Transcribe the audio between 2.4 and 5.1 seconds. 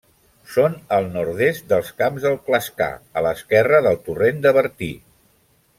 Clascar, a l'esquerra del torrent de Bertí.